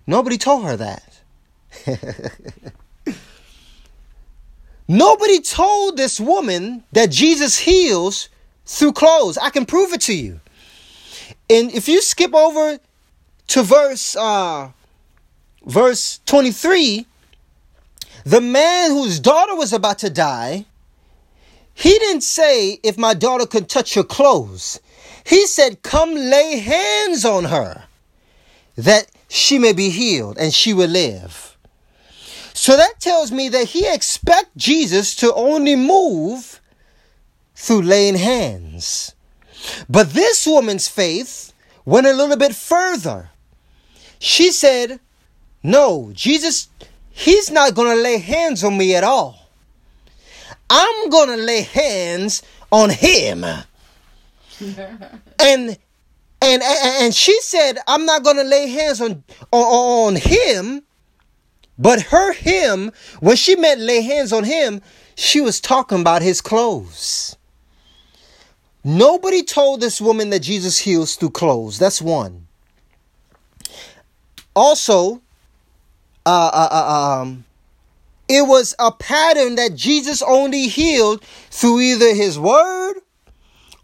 Nobody 0.07 0.39
told 0.39 0.65
her 0.65 0.77
that. 0.77 1.21
Nobody 4.89 5.41
told 5.41 5.97
this 5.97 6.19
woman 6.19 6.85
that 6.93 7.11
Jesus 7.11 7.59
heals 7.59 8.29
through 8.65 8.93
clothes. 8.93 9.37
I 9.39 9.51
can 9.51 9.67
prove 9.67 9.93
it 9.93 10.01
to 10.03 10.15
you. 10.15 10.41
And 11.51 11.71
if 11.73 11.89
you 11.89 12.01
skip 12.01 12.35
over 12.35 12.79
to 13.49 13.63
verse 13.63 14.17
uh, 14.17 14.71
verse 15.67 16.21
23, 16.27 17.07
the 18.25 18.41
man 18.41 18.91
whose 18.91 19.21
daughter 19.21 19.55
was 19.55 19.73
about 19.73 19.99
to 19.99 20.11
die, 20.11 20.65
he 21.75 21.91
didn't 21.99 22.23
say 22.23 22.79
if 22.83 22.97
my 22.97 23.15
daughter 23.15 23.47
could 23.47 23.69
touch 23.69 23.95
your 23.95 24.05
clothes. 24.05 24.81
He 25.25 25.47
said, 25.47 25.83
Come 25.83 26.15
lay 26.15 26.59
hands 26.59 27.25
on 27.25 27.45
her 27.45 27.85
that 28.77 29.11
she 29.29 29.59
may 29.59 29.73
be 29.73 29.91
healed 29.91 30.39
and 30.39 30.53
she 30.53 30.73
will 30.73 30.89
live. 30.89 31.57
So 32.53 32.77
that 32.77 33.01
tells 33.01 33.33
me 33.33 33.49
that 33.49 33.69
he 33.69 33.87
expect 33.87 34.57
Jesus 34.57 35.17
to 35.17 35.35
only 35.35 35.75
move 35.75 36.61
through 37.55 37.83
laying 37.83 38.17
hands. 38.17 39.15
But 39.89 40.11
this 40.11 40.47
woman's 40.47 40.89
faith 40.89 41.53
went 41.85 42.07
a 42.07 42.13
little 42.13 42.37
bit 42.37 42.55
further. 42.55 43.31
She 44.19 44.53
said, 44.53 45.01
No, 45.63 46.11
Jesus, 46.13 46.69
he's 47.11 47.51
not 47.51 47.75
going 47.75 47.97
to 47.97 48.03
lay 48.03 48.19
hands 48.19 48.63
on 48.63 48.79
me 48.79 48.95
at 48.95 49.05
all. 49.05 49.44
I'm 50.77 51.09
going 51.09 51.29
to 51.29 51.37
lay 51.37 51.63
hands 51.63 52.43
on 52.73 52.91
him. 52.91 53.45
and 53.45 53.65
and, 55.39 56.63
and 56.63 57.15
she 57.15 57.41
said, 57.43 57.79
"I'm 57.87 58.05
not 58.05 58.25
going 58.25 58.39
to 58.39 58.43
lay 58.43 58.67
hands 58.67 59.01
on, 59.01 59.23
on 59.53 60.15
on 60.15 60.17
him." 60.17 60.83
But 61.79 62.03
her 62.03 62.33
him, 62.33 62.91
when 63.21 63.37
she 63.37 63.55
meant 63.55 63.81
lay 63.81 64.03
hands 64.03 64.33
on 64.33 64.43
him, 64.43 64.83
she 65.15 65.41
was 65.41 65.61
talking 65.61 66.01
about 66.01 66.23
his 66.23 66.41
clothes. 66.41 67.37
Nobody 68.83 69.45
told 69.45 69.81
this 69.81 70.01
woman 70.01 70.31
that 70.31 70.41
Jesus 70.41 70.79
heals 70.79 71.15
through 71.15 71.31
clothes. 71.31 71.79
That's 71.79 72.03
one. 72.03 72.49
Also, 74.55 75.23
uh, 76.27 76.51
uh, 76.53 76.69
uh, 76.71 77.23
um, 77.23 77.45
it 78.29 78.47
was 78.47 78.75
a 78.79 78.91
pattern 78.93 79.57
that 79.57 79.75
Jesus 79.75 80.23
only 80.23 80.69
healed 80.69 81.23
through 81.51 81.81
either 81.81 82.15
his 82.15 82.39
word 82.39 82.95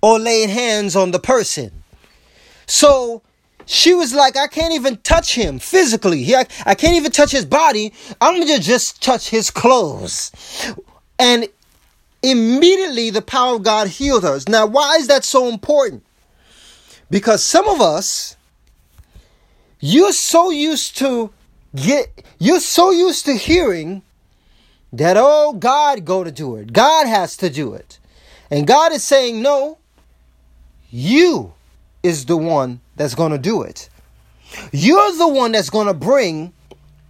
or 0.03 0.19
laying 0.19 0.49
hands 0.49 0.97
on 0.97 1.11
the 1.11 1.19
person. 1.19 1.71
So 2.67 3.23
she 3.67 3.95
was 3.95 4.15
like, 4.15 4.37
I 4.37 4.47
can't 4.47 4.73
even 4.75 4.97
touch 4.99 5.35
him 5.35 5.59
physically. 5.59 6.23
He, 6.23 6.35
I, 6.35 6.47
I 6.65 6.75
can't 6.75 6.97
even 6.97 7.13
touch 7.13 7.31
his 7.31 7.45
body. 7.45 7.93
I'm 8.21 8.35
going 8.37 8.49
to 8.49 8.63
just 8.63 9.03
touch 9.03 9.29
his 9.29 9.51
clothes. 9.51 10.33
And 11.19 11.47
immediately 12.23 13.11
the 13.11 13.23
power 13.23 13.57
of 13.57 13.63
God 13.63 13.89
healed 13.89 14.23
her. 14.25 14.39
Now, 14.49 14.67
why 14.67 14.97
is 14.97 15.07
that 15.09 15.25
so 15.25 15.49
important? 15.49 16.03
Because 17.11 17.45
some 17.45 17.69
of 17.69 17.81
us, 17.81 18.37
you're 19.81 20.13
so 20.13 20.51
used 20.51 20.97
to 20.99 21.31
get, 21.75 22.25
you're 22.39 22.61
so 22.61 22.91
used 22.91 23.25
to 23.27 23.35
hearing 23.35 24.03
that, 24.93 25.17
oh, 25.19 25.53
God 25.53 26.05
go 26.05 26.25
to 26.25 26.33
do 26.33 26.57
it. 26.57 26.73
God 26.73 27.07
has 27.07 27.37
to 27.39 27.51
do 27.51 27.75
it. 27.75 27.99
And 28.51 28.67
God 28.67 28.93
is 28.93 29.05
saying, 29.05 29.41
no, 29.43 29.79
you 30.91 31.53
is 32.03 32.27
the 32.27 32.37
one 32.37 32.81
that's 32.97 33.15
going 33.15 33.33
to 33.33 33.39
do 33.39 33.63
it. 33.63 33.89
You're 34.73 35.17
the 35.17 35.29
one 35.29 35.53
that's 35.53 35.71
going 35.71 35.87
to 35.87 35.95
bring 35.95 36.53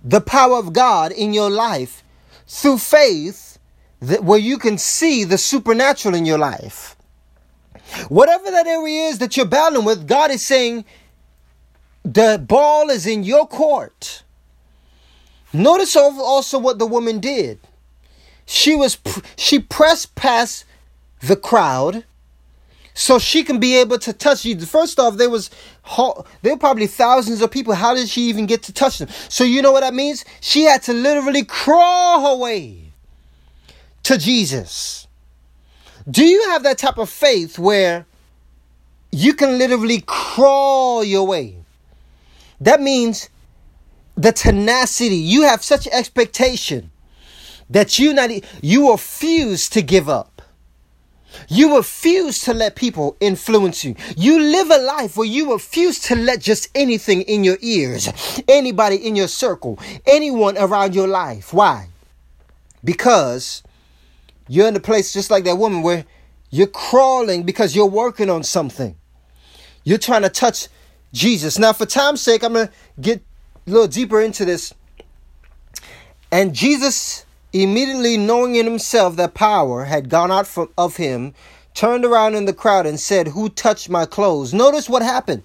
the 0.04 0.20
power 0.20 0.58
of 0.58 0.72
God 0.72 1.12
in 1.12 1.32
your 1.32 1.50
life 1.50 2.02
through 2.46 2.78
faith 2.78 3.58
that 4.00 4.24
where 4.24 4.38
you 4.38 4.58
can 4.58 4.76
see 4.78 5.24
the 5.24 5.38
supernatural 5.38 6.14
in 6.14 6.26
your 6.26 6.38
life. 6.38 6.96
Whatever 8.08 8.50
that 8.50 8.66
area 8.66 9.08
is 9.08 9.18
that 9.18 9.36
you're 9.36 9.46
battling 9.46 9.84
with, 9.84 10.06
God 10.06 10.30
is 10.30 10.42
saying 10.44 10.84
the 12.04 12.42
ball 12.46 12.90
is 12.90 13.06
in 13.06 13.24
your 13.24 13.46
court. 13.46 14.22
Notice 15.52 15.96
also 15.96 16.58
what 16.58 16.78
the 16.78 16.86
woman 16.86 17.20
did. 17.20 17.58
She 18.50 18.74
was 18.74 18.98
she 19.36 19.60
pressed 19.60 20.16
past 20.16 20.64
the 21.20 21.36
crowd 21.36 22.02
so 22.94 23.20
she 23.20 23.44
can 23.44 23.60
be 23.60 23.76
able 23.76 23.96
to 24.00 24.12
touch 24.12 24.44
you. 24.44 24.58
First 24.58 24.98
off, 24.98 25.16
there 25.18 25.30
was 25.30 25.50
there 26.42 26.54
were 26.54 26.58
probably 26.58 26.88
thousands 26.88 27.42
of 27.42 27.52
people. 27.52 27.74
How 27.74 27.94
did 27.94 28.08
she 28.08 28.22
even 28.22 28.46
get 28.46 28.64
to 28.64 28.72
touch 28.72 28.98
them? 28.98 29.08
So 29.28 29.44
you 29.44 29.62
know 29.62 29.70
what 29.70 29.82
that 29.82 29.94
means? 29.94 30.24
She 30.40 30.64
had 30.64 30.82
to 30.82 30.92
literally 30.92 31.44
crawl 31.44 32.28
her 32.28 32.42
way 32.42 32.90
to 34.02 34.18
Jesus. 34.18 35.06
Do 36.10 36.24
you 36.24 36.50
have 36.50 36.64
that 36.64 36.78
type 36.78 36.98
of 36.98 37.08
faith 37.08 37.56
where 37.56 38.04
you 39.12 39.32
can 39.34 39.58
literally 39.58 40.02
crawl 40.04 41.04
your 41.04 41.24
way? 41.24 41.54
That 42.60 42.80
means 42.80 43.28
the 44.16 44.32
tenacity. 44.32 45.14
You 45.14 45.42
have 45.42 45.62
such 45.62 45.86
expectation 45.86 46.90
that 47.70 47.98
you 47.98 48.12
not 48.12 48.30
you 48.62 48.92
refuse 48.92 49.68
to 49.70 49.82
give 49.82 50.08
up. 50.08 50.42
You 51.48 51.76
refuse 51.76 52.40
to 52.40 52.54
let 52.54 52.74
people 52.74 53.16
influence 53.20 53.84
you. 53.84 53.94
You 54.16 54.40
live 54.40 54.70
a 54.70 54.78
life 54.78 55.16
where 55.16 55.26
you 55.26 55.52
refuse 55.52 56.00
to 56.00 56.16
let 56.16 56.40
just 56.40 56.68
anything 56.74 57.22
in 57.22 57.44
your 57.44 57.56
ears, 57.60 58.08
anybody 58.48 58.96
in 58.96 59.14
your 59.14 59.28
circle, 59.28 59.78
anyone 60.06 60.58
around 60.58 60.94
your 60.94 61.06
life. 61.06 61.52
Why? 61.52 61.88
Because 62.82 63.62
you're 64.48 64.66
in 64.66 64.76
a 64.76 64.80
place 64.80 65.12
just 65.12 65.30
like 65.30 65.44
that 65.44 65.56
woman 65.56 65.82
where 65.82 66.04
you're 66.50 66.66
crawling 66.66 67.44
because 67.44 67.76
you're 67.76 67.86
working 67.86 68.28
on 68.28 68.42
something. 68.42 68.96
You're 69.84 69.98
trying 69.98 70.22
to 70.22 70.28
touch 70.28 70.68
Jesus. 71.12 71.58
Now, 71.58 71.72
for 71.72 71.86
time's 71.86 72.20
sake, 72.20 72.42
I'm 72.42 72.54
going 72.54 72.66
to 72.66 72.72
get 73.00 73.22
a 73.66 73.70
little 73.70 73.86
deeper 73.86 74.20
into 74.20 74.44
this. 74.44 74.74
And 76.32 76.54
Jesus 76.54 77.24
Immediately 77.52 78.16
knowing 78.16 78.54
in 78.54 78.66
himself 78.66 79.16
that 79.16 79.34
power 79.34 79.84
had 79.84 80.08
gone 80.08 80.30
out 80.30 80.46
from, 80.46 80.68
of 80.78 80.96
him, 80.96 81.34
turned 81.74 82.04
around 82.04 82.34
in 82.34 82.44
the 82.44 82.52
crowd 82.52 82.86
and 82.86 83.00
said, 83.00 83.28
Who 83.28 83.48
touched 83.48 83.88
my 83.88 84.06
clothes? 84.06 84.54
Notice 84.54 84.88
what 84.88 85.02
happened. 85.02 85.42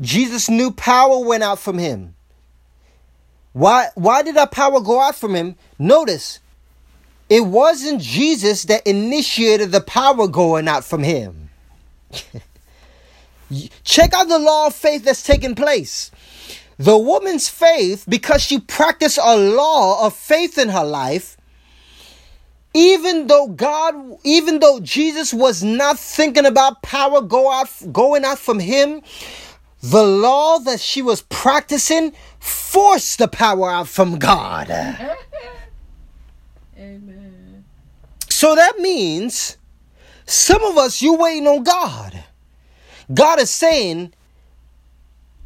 Jesus 0.00 0.48
knew 0.48 0.70
power 0.70 1.18
went 1.24 1.42
out 1.42 1.58
from 1.58 1.78
him. 1.78 2.14
Why, 3.52 3.88
why 3.94 4.22
did 4.22 4.36
that 4.36 4.52
power 4.52 4.80
go 4.80 5.00
out 5.00 5.16
from 5.16 5.34
him? 5.34 5.56
Notice, 5.78 6.38
it 7.28 7.40
wasn't 7.40 8.00
Jesus 8.00 8.62
that 8.64 8.86
initiated 8.86 9.72
the 9.72 9.80
power 9.80 10.28
going 10.28 10.68
out 10.68 10.84
from 10.84 11.02
him. 11.02 11.50
Check 13.82 14.12
out 14.12 14.28
the 14.28 14.38
law 14.38 14.66
of 14.66 14.74
faith 14.74 15.04
that's 15.04 15.22
taking 15.22 15.54
place. 15.54 16.10
The 16.78 16.96
woman's 16.96 17.48
faith, 17.48 18.04
because 18.08 18.40
she 18.40 18.60
practiced 18.60 19.18
a 19.22 19.36
law 19.36 20.06
of 20.06 20.14
faith 20.14 20.58
in 20.58 20.68
her 20.68 20.84
life, 20.84 21.36
even 22.72 23.26
though 23.26 23.48
God, 23.48 23.96
even 24.22 24.60
though 24.60 24.78
Jesus 24.78 25.34
was 25.34 25.64
not 25.64 25.98
thinking 25.98 26.46
about 26.46 26.82
power 26.82 27.20
go 27.20 27.50
out, 27.50 27.68
going 27.90 28.24
out 28.24 28.38
from 28.38 28.60
him, 28.60 29.02
the 29.82 30.04
law 30.04 30.58
that 30.60 30.80
she 30.80 31.02
was 31.02 31.22
practicing 31.22 32.12
forced 32.38 33.18
the 33.18 33.28
power 33.28 33.70
out 33.70 33.88
from 33.88 34.18
God. 34.18 34.70
Amen. 36.78 37.64
So 38.28 38.54
that 38.54 38.78
means 38.78 39.56
some 40.26 40.62
of 40.62 40.78
us, 40.78 41.02
you 41.02 41.14
waiting 41.14 41.48
on 41.48 41.64
God. 41.64 42.22
God 43.12 43.40
is 43.40 43.50
saying, 43.50 44.12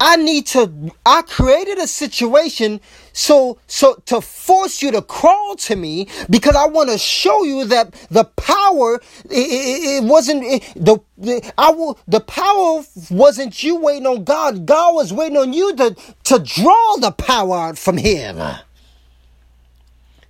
I 0.05 0.17
need 0.17 0.49
to 0.49 0.91
I 1.07 1.23
created 1.23 1.79
a 1.79 1.87
situation 1.87 2.81
so 3.13 3.59
so 3.69 4.03
to 4.07 4.21
force 4.21 4.83
you 4.83 4.91
to 4.91 5.01
crawl 5.01 5.55
to 5.55 5.77
me 5.77 6.09
because 6.29 6.57
I 6.57 6.67
want 6.67 6.91
to 6.91 6.99
show 6.99 7.45
you 7.45 7.67
that 7.67 7.93
the 8.11 8.25
power 8.25 8.97
it, 8.97 9.31
it, 9.31 10.03
it 10.03 10.05
wasn't 10.05 10.43
it, 10.43 10.73
the, 10.75 10.99
the 11.17 11.53
I 11.57 11.71
will 11.71 12.01
the 12.09 12.19
power 12.19 12.83
wasn't 13.13 13.63
you 13.63 13.77
waiting 13.77 14.09
on 14.09 14.25
God. 14.25 14.67
God 14.67 14.93
was 14.97 15.13
waiting 15.13 15.39
on 15.39 15.53
you 15.53 15.77
to 15.77 15.95
to 16.25 16.39
draw 16.41 16.97
the 16.97 17.13
power 17.13 17.57
out 17.57 17.79
from 17.79 17.97
him. 17.97 18.41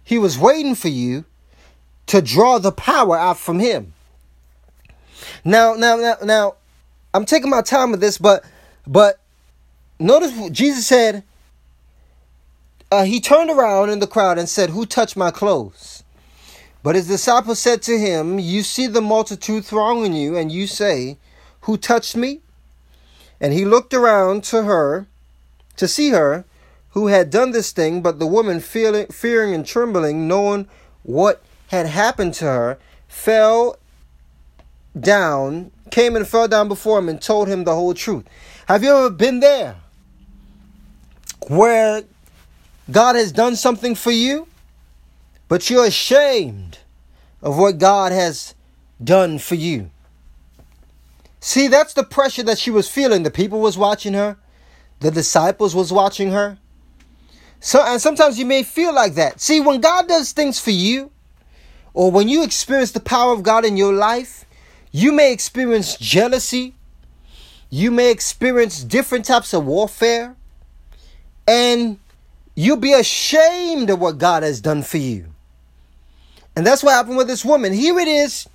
He 0.04 0.18
was 0.18 0.38
waiting 0.38 0.74
for 0.74 0.88
you 0.88 1.24
to 2.08 2.20
draw 2.20 2.58
the 2.58 2.72
power 2.72 3.16
out 3.16 3.38
from 3.38 3.58
him. 3.58 3.94
Now 5.46 5.72
now 5.72 5.96
now 5.96 6.16
now 6.22 6.54
I'm 7.14 7.24
taking 7.24 7.48
my 7.48 7.62
time 7.62 7.90
with 7.90 8.00
this 8.00 8.18
but 8.18 8.44
but 8.86 9.21
Notice 10.02 10.50
Jesus 10.50 10.84
said, 10.84 11.22
uh, 12.90 13.04
he 13.04 13.20
turned 13.20 13.50
around 13.50 13.88
in 13.88 14.00
the 14.00 14.06
crowd 14.06 14.36
and 14.36 14.48
said, 14.48 14.70
Who 14.70 14.84
touched 14.84 15.16
my 15.16 15.30
clothes? 15.30 16.02
But 16.82 16.96
his 16.96 17.06
disciples 17.06 17.60
said 17.60 17.82
to 17.82 17.96
him, 17.96 18.40
You 18.40 18.64
see 18.64 18.88
the 18.88 19.00
multitude 19.00 19.64
thronging 19.64 20.12
you, 20.12 20.36
and 20.36 20.50
you 20.50 20.66
say, 20.66 21.18
Who 21.62 21.76
touched 21.76 22.16
me? 22.16 22.40
And 23.40 23.52
he 23.52 23.64
looked 23.64 23.94
around 23.94 24.42
to 24.44 24.64
her, 24.64 25.06
to 25.76 25.86
see 25.86 26.10
her, 26.10 26.44
who 26.90 27.06
had 27.06 27.30
done 27.30 27.52
this 27.52 27.70
thing, 27.70 28.02
but 28.02 28.18
the 28.18 28.26
woman, 28.26 28.58
feeling, 28.58 29.06
fearing 29.06 29.54
and 29.54 29.64
trembling, 29.64 30.26
knowing 30.26 30.68
what 31.04 31.42
had 31.68 31.86
happened 31.86 32.34
to 32.34 32.44
her, 32.44 32.78
fell 33.06 33.78
down, 34.98 35.70
came 35.92 36.16
and 36.16 36.26
fell 36.26 36.48
down 36.48 36.66
before 36.66 36.98
him, 36.98 37.08
and 37.08 37.22
told 37.22 37.46
him 37.46 37.62
the 37.62 37.74
whole 37.74 37.94
truth. 37.94 38.24
Have 38.66 38.82
you 38.82 38.90
ever 38.90 39.08
been 39.08 39.38
there? 39.38 39.76
Where 41.50 42.02
God 42.90 43.16
has 43.16 43.32
done 43.32 43.56
something 43.56 43.94
for 43.94 44.10
you, 44.10 44.48
but 45.48 45.68
you're 45.70 45.86
ashamed 45.86 46.78
of 47.42 47.58
what 47.58 47.78
God 47.78 48.12
has 48.12 48.54
done 49.02 49.38
for 49.38 49.54
you. 49.54 49.90
See, 51.40 51.66
that's 51.66 51.94
the 51.94 52.04
pressure 52.04 52.44
that 52.44 52.58
she 52.58 52.70
was 52.70 52.88
feeling. 52.88 53.24
The 53.24 53.30
people 53.30 53.60
was 53.60 53.76
watching 53.76 54.14
her. 54.14 54.36
The 55.00 55.10
disciples 55.10 55.74
was 55.74 55.92
watching 55.92 56.30
her. 56.30 56.58
So 57.58 57.82
and 57.82 58.00
sometimes 58.00 58.38
you 58.38 58.46
may 58.46 58.62
feel 58.62 58.94
like 58.94 59.14
that. 59.14 59.40
See, 59.40 59.60
when 59.60 59.80
God 59.80 60.08
does 60.08 60.32
things 60.32 60.60
for 60.60 60.70
you, 60.70 61.10
or 61.94 62.10
when 62.10 62.28
you 62.28 62.42
experience 62.42 62.92
the 62.92 63.00
power 63.00 63.32
of 63.32 63.42
God 63.42 63.64
in 63.64 63.76
your 63.76 63.92
life, 63.92 64.44
you 64.90 65.12
may 65.12 65.32
experience 65.32 65.96
jealousy. 65.96 66.74
You 67.70 67.90
may 67.90 68.10
experience 68.10 68.82
different 68.82 69.24
types 69.24 69.52
of 69.52 69.66
warfare. 69.66 70.36
And 71.46 71.98
you'll 72.54 72.76
be 72.76 72.92
ashamed 72.92 73.90
of 73.90 74.00
what 74.00 74.18
God 74.18 74.42
has 74.42 74.60
done 74.60 74.82
for 74.82 74.98
you. 74.98 75.26
And 76.54 76.66
that's 76.66 76.82
what 76.82 76.92
happened 76.92 77.16
with 77.16 77.28
this 77.28 77.44
woman. 77.44 77.72
Here 77.72 77.98
it 77.98 78.08
is. 78.08 78.48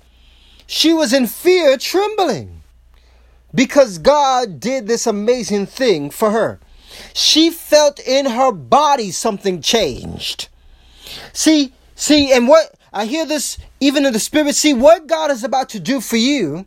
She 0.66 0.92
was 0.92 1.12
in 1.12 1.26
fear, 1.26 1.76
trembling, 1.78 2.62
because 3.54 3.98
God 3.98 4.60
did 4.60 4.86
this 4.86 5.06
amazing 5.06 5.66
thing 5.66 6.10
for 6.10 6.30
her. 6.30 6.60
She 7.14 7.50
felt 7.50 7.98
in 8.00 8.26
her 8.26 8.52
body 8.52 9.10
something 9.10 9.62
changed. 9.62 10.48
See, 11.32 11.72
see, 11.94 12.32
and 12.32 12.46
what 12.46 12.74
I 12.92 13.06
hear 13.06 13.26
this 13.26 13.58
even 13.80 14.04
in 14.04 14.12
the 14.12 14.18
spirit. 14.18 14.54
See, 14.54 14.74
what 14.74 15.06
God 15.06 15.30
is 15.30 15.44
about 15.44 15.68
to 15.70 15.80
do 15.80 16.00
for 16.00 16.16
you, 16.16 16.66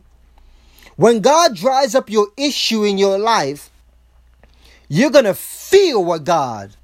when 0.96 1.20
God 1.20 1.56
dries 1.56 1.94
up 1.94 2.10
your 2.10 2.28
issue 2.36 2.84
in 2.84 2.98
your 2.98 3.18
life, 3.18 3.70
you're 4.92 5.08
going 5.08 5.24
to 5.24 5.32
feel 5.32 6.04
what 6.04 6.22
God 6.22 6.76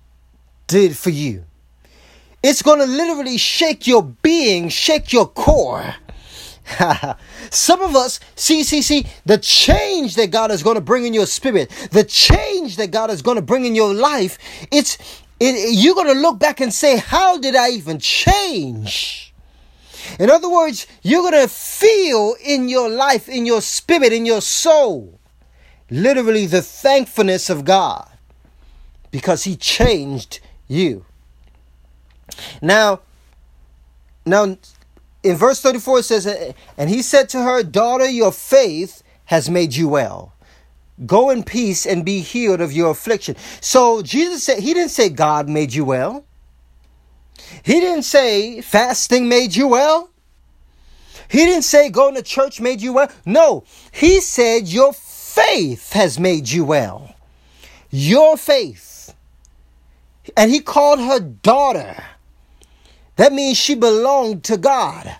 did 0.67 0.97
for 0.97 1.11
you. 1.11 1.45
It's 2.43 2.63
going 2.63 2.79
to 2.79 2.87
literally 2.87 3.37
shake 3.37 3.87
your 3.87 4.03
being, 4.03 4.71
shake 4.71 5.13
your 5.13 5.27
core. 5.27 5.95
Some 7.51 7.83
of 7.83 7.95
us, 7.95 8.19
see, 8.35 8.63
see, 8.63 8.81
see, 8.81 9.07
the 9.27 9.37
change 9.37 10.15
that 10.15 10.31
God 10.31 10.51
is 10.51 10.63
going 10.63 10.77
to 10.77 10.81
bring 10.81 11.05
in 11.05 11.13
your 11.13 11.27
spirit, 11.27 11.69
the 11.91 12.03
change 12.03 12.79
that 12.79 12.93
God 12.93 13.11
is 13.11 13.21
going 13.21 13.37
to 13.37 13.43
bring 13.43 13.67
in 13.67 13.75
your 13.75 13.93
life, 13.93 14.39
it's, 14.71 14.97
it, 15.39 15.75
you're 15.77 15.95
going 15.95 16.15
to 16.15 16.19
look 16.19 16.39
back 16.39 16.63
and 16.63 16.73
say, 16.73 16.97
How 16.97 17.37
did 17.37 17.57
I 17.57 17.73
even 17.73 17.99
change? 17.99 19.35
In 20.19 20.31
other 20.31 20.49
words, 20.49 20.87
you're 21.03 21.31
going 21.31 21.43
to 21.43 21.49
feel 21.49 22.37
in 22.43 22.71
your 22.71 22.89
life, 22.89 23.29
in 23.29 23.45
your 23.45 23.61
spirit, 23.61 24.15
in 24.15 24.25
your 24.25 24.41
soul, 24.41 25.18
literally 25.91 26.47
the 26.47 26.63
thankfulness 26.63 27.51
of 27.51 27.65
God 27.65 28.09
because 29.11 29.45
He 29.45 29.57
changed 29.57 30.41
you. 30.67 31.05
Now, 32.61 33.01
now 34.27 34.57
in 35.23 35.37
verse 35.37 35.61
34 35.61 35.99
it 36.01 36.03
says, 36.05 36.55
And 36.77 36.91
he 36.91 37.03
said 37.03 37.29
to 37.31 37.43
her, 37.43 37.63
Daughter, 37.63 38.09
your 38.09 38.33
faith 38.33 39.03
has 39.27 39.51
made 39.51 39.75
you 39.75 39.89
well. 39.89 40.33
Go 41.07 41.31
in 41.31 41.45
peace 41.45 41.87
and 41.87 42.05
be 42.05 42.21
healed 42.21 42.61
of 42.61 42.73
your 42.73 42.91
affliction. 42.91 43.37
So 43.61 44.03
Jesus 44.03 44.43
said, 44.43 44.61
He 44.61 44.75
didn't 44.75 44.91
say 44.91 45.09
God 45.09 45.49
made 45.49 45.73
you 45.73 45.85
well. 45.85 46.25
He 47.63 47.81
didn't 47.81 48.03
say 48.03 48.61
fasting 48.61 49.29
made 49.29 49.55
you 49.55 49.69
well. 49.69 50.11
He 51.29 51.45
didn't 51.45 51.63
say 51.63 51.91
going 51.91 52.15
to 52.15 52.23
church 52.23 52.61
made 52.61 52.81
you 52.81 52.95
well. 52.95 53.11
No, 53.27 53.65
he 53.93 54.21
said 54.21 54.67
your 54.67 54.93
faith 55.39 55.93
has 55.93 56.19
made 56.19 56.49
you 56.49 56.65
well. 56.65 57.15
Your 57.91 58.37
faith. 58.37 59.15
And 60.37 60.51
he 60.51 60.61
called 60.61 60.99
her 60.99 61.21
daughter. 61.21 62.05
That 63.17 63.33
means 63.33 63.57
she 63.57 63.75
belonged 63.75 64.45
to 64.45 64.57
God. 64.57 65.17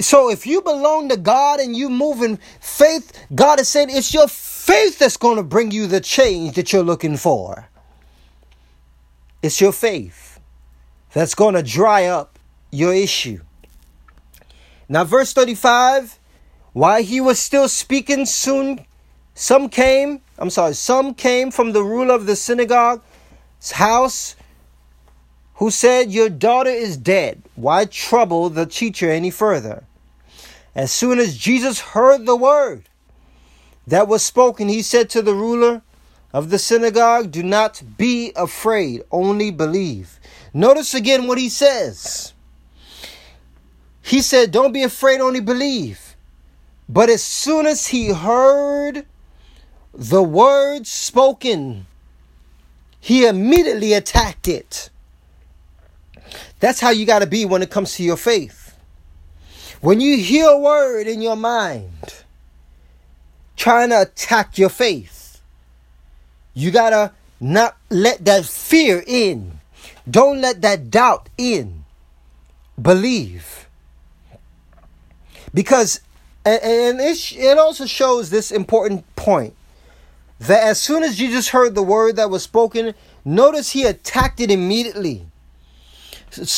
So 0.00 0.30
if 0.30 0.46
you 0.46 0.62
belong 0.62 1.08
to 1.10 1.16
God 1.16 1.60
and 1.60 1.76
you 1.76 1.88
move 1.88 2.22
in 2.22 2.38
faith, 2.60 3.12
God 3.34 3.60
is 3.60 3.68
saying 3.68 3.88
it's 3.90 4.12
your 4.12 4.28
faith 4.28 4.98
that's 4.98 5.16
going 5.16 5.36
to 5.36 5.42
bring 5.42 5.70
you 5.70 5.86
the 5.86 6.00
change 6.00 6.54
that 6.56 6.72
you're 6.72 6.82
looking 6.82 7.16
for. 7.16 7.68
It's 9.42 9.60
your 9.60 9.72
faith 9.72 10.40
that's 11.12 11.34
going 11.34 11.54
to 11.54 11.62
dry 11.62 12.06
up 12.06 12.38
your 12.72 12.92
issue. 12.94 13.40
Now, 14.88 15.04
verse 15.04 15.32
35 15.32 16.18
while 16.76 17.02
he 17.02 17.22
was 17.22 17.38
still 17.38 17.70
speaking, 17.70 18.26
soon 18.26 18.84
some 19.38 19.68
came, 19.68 20.22
I'm 20.38 20.48
sorry, 20.48 20.72
some 20.72 21.12
came 21.12 21.50
from 21.50 21.72
the 21.72 21.82
ruler 21.82 22.14
of 22.14 22.24
the 22.24 22.34
synagogue's 22.34 23.02
house 23.72 24.34
who 25.56 25.70
said, 25.70 26.10
Your 26.10 26.30
daughter 26.30 26.70
is 26.70 26.96
dead. 26.96 27.42
Why 27.54 27.84
trouble 27.84 28.48
the 28.48 28.64
teacher 28.64 29.10
any 29.10 29.30
further? 29.30 29.84
As 30.74 30.90
soon 30.90 31.18
as 31.18 31.36
Jesus 31.36 31.80
heard 31.80 32.24
the 32.24 32.34
word 32.34 32.88
that 33.86 34.08
was 34.08 34.24
spoken, 34.24 34.68
he 34.68 34.80
said 34.80 35.10
to 35.10 35.20
the 35.20 35.34
ruler 35.34 35.82
of 36.32 36.48
the 36.48 36.58
synagogue, 36.58 37.30
Do 37.30 37.42
not 37.42 37.82
be 37.98 38.32
afraid, 38.36 39.02
only 39.10 39.50
believe. 39.50 40.18
Notice 40.54 40.94
again 40.94 41.26
what 41.26 41.36
he 41.36 41.50
says. 41.50 42.32
He 44.00 44.22
said, 44.22 44.50
Don't 44.50 44.72
be 44.72 44.82
afraid, 44.82 45.20
only 45.20 45.40
believe. 45.40 46.16
But 46.88 47.10
as 47.10 47.22
soon 47.22 47.66
as 47.66 47.88
he 47.88 48.14
heard 48.14 49.04
the 49.96 50.22
word 50.22 50.86
spoken, 50.86 51.86
he 53.00 53.26
immediately 53.26 53.94
attacked 53.94 54.46
it. 54.46 54.90
That's 56.60 56.80
how 56.80 56.90
you 56.90 57.06
got 57.06 57.20
to 57.20 57.26
be 57.26 57.46
when 57.46 57.62
it 57.62 57.70
comes 57.70 57.94
to 57.94 58.02
your 58.02 58.16
faith. 58.16 58.76
When 59.80 60.00
you 60.00 60.18
hear 60.18 60.48
a 60.48 60.58
word 60.58 61.06
in 61.06 61.22
your 61.22 61.36
mind 61.36 62.24
trying 63.56 63.88
to 63.88 64.02
attack 64.02 64.58
your 64.58 64.68
faith, 64.68 65.40
you 66.52 66.70
got 66.70 66.90
to 66.90 67.12
not 67.40 67.76
let 67.88 68.24
that 68.26 68.44
fear 68.44 69.02
in. 69.06 69.60
Don't 70.08 70.40
let 70.40 70.60
that 70.62 70.90
doubt 70.90 71.28
in. 71.38 71.84
Believe. 72.80 73.66
Because, 75.54 76.00
and 76.44 77.00
it 77.00 77.58
also 77.58 77.86
shows 77.86 78.28
this 78.28 78.50
important 78.50 79.04
point 79.16 79.55
that 80.40 80.62
as 80.62 80.80
soon 80.80 81.02
as 81.02 81.16
Jesus 81.16 81.48
heard 81.48 81.74
the 81.74 81.82
word 81.82 82.16
that 82.16 82.30
was 82.30 82.42
spoken, 82.42 82.94
notice 83.24 83.70
he 83.70 83.84
attacked 83.84 84.40
it 84.40 84.50
immediately. 84.50 85.26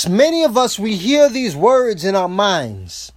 Many 0.09 0.45
of 0.45 0.57
us, 0.57 0.79
we 0.79 0.97
hear 0.97 1.29
these 1.29 1.55
words 1.55 2.05
in 2.05 2.17
our 2.17 2.29
minds. 2.29 3.13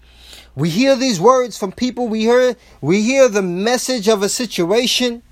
We 0.55 0.69
hear 0.69 0.95
these 0.95 1.19
words 1.19 1.57
from 1.57 1.71
people. 1.71 2.07
We 2.07 2.21
hear, 2.21 2.55
we 2.81 3.01
hear 3.01 3.27
the 3.29 3.41
message 3.41 4.07
of 4.07 4.21
a 4.21 4.29
situation. 4.29 5.23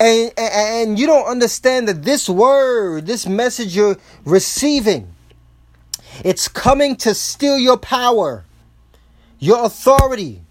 And, 0.00 0.32
and 0.36 0.98
you 0.98 1.06
don't 1.06 1.26
understand 1.26 1.88
that 1.88 2.02
this 2.02 2.28
word, 2.28 3.06
this 3.06 3.26
message 3.26 3.76
you're 3.76 3.96
receiving, 4.24 5.12
it's 6.24 6.48
coming 6.48 6.96
to 6.96 7.14
steal 7.14 7.58
your 7.58 7.76
power 7.76 8.44
your 9.38 9.64
authority 9.64 10.42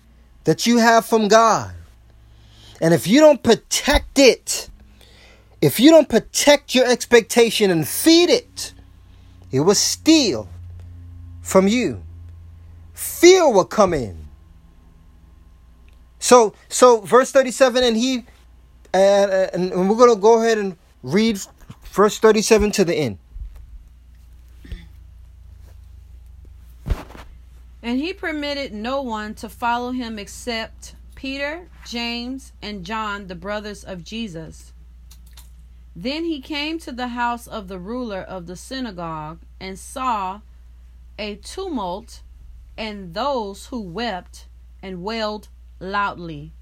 that 0.45 0.65
you 0.65 0.77
have 0.77 1.05
from 1.05 1.27
God. 1.27 1.73
And 2.81 2.93
if 2.93 3.07
you 3.07 3.19
don't 3.19 3.41
protect 3.41 4.19
it, 4.19 4.69
if 5.61 5.79
you 5.79 5.89
don't 5.89 6.07
protect 6.07 6.75
your 6.75 6.85
expectation 6.85 7.71
and 7.71 7.87
feed 7.87 8.29
it, 8.29 8.73
it 9.51 9.61
will 9.61 9.75
steal 9.75 10.47
from 11.41 11.67
you. 11.67 12.03
Fear 12.93 13.51
will 13.51 13.65
come 13.65 13.93
in. 13.93 14.27
So, 16.19 16.53
so 16.67 17.01
verse 17.01 17.31
37, 17.31 17.83
and 17.83 17.95
he, 17.95 18.25
uh, 18.93 18.97
and 19.53 19.71
we're 19.89 19.95
going 19.95 20.13
to 20.13 20.19
go 20.19 20.41
ahead 20.41 20.57
and 20.57 20.77
read 21.03 21.39
verse 21.85 22.19
37 22.19 22.71
to 22.71 22.85
the 22.85 22.95
end. 22.95 23.17
And 27.81 27.99
he 27.99 28.11
permitted 28.11 28.73
no 28.73 29.01
one 29.01 29.33
to 29.35 29.47
follow 29.47 29.91
him 29.91 30.19
except 30.19 30.95
Peter, 31.17 31.67
James, 31.83 32.53
and 32.61 32.85
John, 32.85 33.25
the 33.25 33.33
brothers 33.33 33.83
of 33.83 34.03
Jesus. 34.03 34.71
Then 35.95 36.25
he 36.25 36.39
came 36.39 36.77
to 36.77 36.91
the 36.91 37.09
house 37.09 37.47
of 37.47 37.67
the 37.67 37.79
ruler 37.79 38.21
of 38.21 38.45
the 38.45 38.55
synagogue 38.55 39.39
and 39.59 39.79
saw 39.79 40.41
a 41.17 41.35
tumult 41.37 42.21
and 42.77 43.15
those 43.15 43.65
who 43.65 43.81
wept 43.81 44.45
and 44.83 45.03
wailed 45.03 45.47
loudly. 45.79 46.53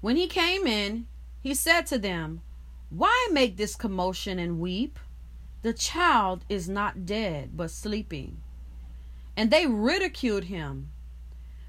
When 0.00 0.16
he 0.16 0.26
came 0.26 0.66
in, 0.66 1.06
he 1.40 1.54
said 1.54 1.86
to 1.86 1.98
them, 1.98 2.42
Why 2.90 3.28
make 3.30 3.56
this 3.56 3.76
commotion 3.76 4.40
and 4.40 4.58
weep? 4.58 4.98
The 5.62 5.72
child 5.72 6.44
is 6.48 6.68
not 6.68 7.06
dead, 7.06 7.56
but 7.56 7.70
sleeping 7.70 8.42
and 9.38 9.52
they 9.52 9.68
ridiculed 9.68 10.44
him. 10.44 10.90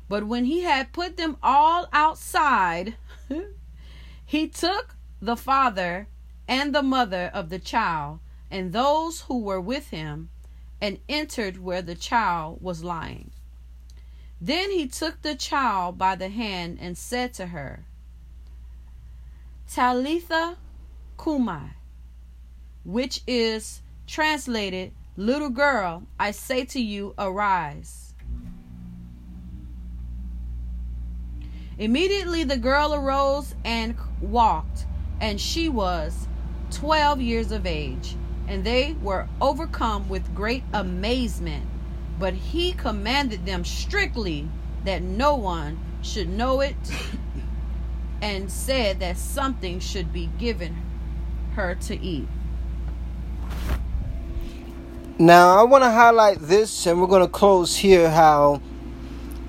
But 0.10 0.26
when 0.26 0.46
he 0.46 0.62
had 0.62 0.92
put 0.92 1.16
them 1.16 1.38
all 1.42 1.88
outside, 1.94 2.96
he 4.26 4.48
took 4.48 4.96
the 5.22 5.38
father 5.38 6.08
and 6.48 6.74
the 6.74 6.84
mother 6.84 7.30
of 7.34 7.50
the 7.50 7.60
child 7.60 8.20
and 8.50 8.74
those 8.74 9.22
who 9.22 9.40
were 9.40 9.62
with 9.62 9.92
him 9.92 10.30
and 10.82 11.00
entered 11.08 11.60
where 11.60 11.84
the 11.84 11.96
child 11.96 12.62
was 12.62 12.84
lying. 12.84 13.30
Then 14.42 14.72
he 14.72 14.88
took 14.88 15.22
the 15.22 15.36
child 15.36 15.98
by 15.98 16.16
the 16.16 16.30
hand 16.30 16.80
and 16.82 16.98
said 16.98 17.34
to 17.36 17.48
her, 17.48 17.86
Talitha 19.70 20.58
Cumi, 21.22 21.74
which 22.84 23.22
is 23.28 23.82
translated, 24.08 24.94
Little 25.16 25.50
girl, 25.50 26.08
I 26.18 26.32
say 26.32 26.64
to 26.66 26.82
you, 26.82 27.14
arise. 27.18 28.09
Immediately 31.80 32.44
the 32.44 32.58
girl 32.58 32.94
arose 32.94 33.56
and 33.64 33.96
walked, 34.20 34.86
and 35.22 35.40
she 35.40 35.70
was 35.70 36.28
twelve 36.72 37.22
years 37.22 37.54
of 37.54 37.66
age, 37.66 38.18
and 38.50 38.66
they 38.66 38.98
were 39.02 39.30
overcome 39.40 40.10
with 40.10 40.36
great 40.36 40.64
amazement. 40.74 41.66
But 42.20 42.34
he 42.34 42.74
commanded 42.74 43.46
them 43.46 43.64
strictly 43.64 44.50
that 44.84 45.02
no 45.02 45.38
one 45.38 45.80
should 46.02 46.28
know 46.28 46.60
it, 46.60 46.76
and 48.22 48.52
said 48.52 49.00
that 49.00 49.18
something 49.18 49.80
should 49.80 50.12
be 50.12 50.30
given 50.38 50.76
her 51.56 51.76
to 51.76 51.98
eat. 51.98 52.28
Now, 55.18 55.58
I 55.58 55.64
want 55.64 55.86
to 55.86 55.92
highlight 55.92 56.40
this, 56.40 56.86
and 56.86 57.00
we're 57.00 57.08
going 57.08 57.26
to 57.26 57.32
close 57.32 57.78
here 57.78 58.10
how 58.10 58.62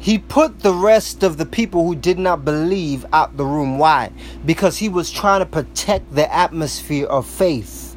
he 0.01 0.17
put 0.19 0.61
the 0.61 0.73
rest 0.73 1.23
of 1.23 1.37
the 1.37 1.45
people 1.45 1.85
who 1.87 1.95
did 1.95 2.19
not 2.19 2.43
believe 2.43 3.05
out 3.13 3.37
the 3.37 3.45
room. 3.45 3.79
Why? 3.79 4.11
Because 4.47 4.79
he 4.79 4.89
was 4.89 5.11
trying 5.11 5.41
to 5.41 5.47
protect 5.47 6.15
the 6.15 6.33
atmosphere 6.35 7.07
of 7.07 7.27
faith. 7.27 7.95